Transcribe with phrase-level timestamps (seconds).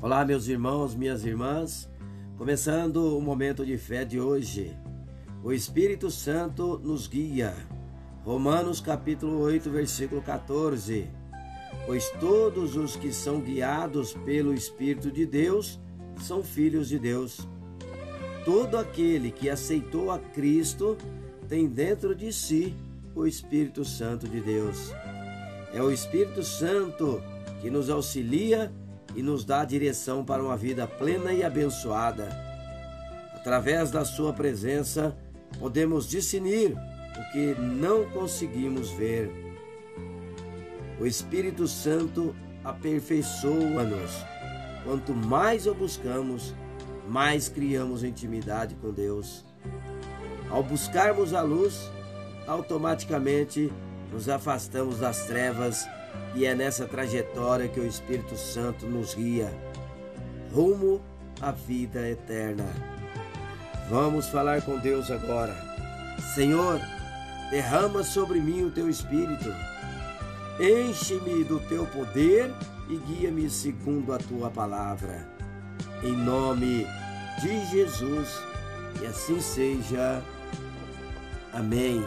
[0.00, 1.90] Olá, meus irmãos, minhas irmãs.
[2.36, 4.72] Começando o momento de fé de hoje.
[5.42, 7.52] O Espírito Santo nos guia.
[8.24, 11.10] Romanos capítulo 8, versículo 14.
[11.84, 15.80] Pois todos os que são guiados pelo Espírito de Deus
[16.20, 17.48] são filhos de Deus.
[18.44, 20.96] Todo aquele que aceitou a Cristo
[21.48, 22.72] tem dentro de si
[23.16, 24.92] o Espírito Santo de Deus.
[25.74, 27.20] É o Espírito Santo
[27.60, 28.72] que nos auxilia
[29.18, 32.28] e nos dá direção para uma vida plena e abençoada.
[33.34, 35.12] Através da Sua presença,
[35.58, 39.28] podemos discernir o que não conseguimos ver.
[41.00, 44.24] O Espírito Santo aperfeiçoa-nos.
[44.84, 46.54] Quanto mais o buscamos,
[47.08, 49.44] mais criamos intimidade com Deus.
[50.48, 51.90] Ao buscarmos a luz,
[52.46, 53.72] automaticamente
[54.12, 55.86] nos afastamos das trevas
[56.34, 59.52] e é nessa trajetória que o Espírito Santo nos guia
[60.52, 61.00] rumo
[61.40, 62.64] à vida eterna.
[63.88, 65.54] Vamos falar com Deus agora.
[66.34, 66.80] Senhor,
[67.50, 69.52] derrama sobre mim o teu espírito.
[70.60, 72.50] Enche-me do teu poder
[72.88, 75.26] e guia-me segundo a tua palavra.
[76.02, 76.86] Em nome
[77.40, 78.28] de Jesus,
[79.00, 80.22] e assim seja.
[81.52, 82.04] Amém.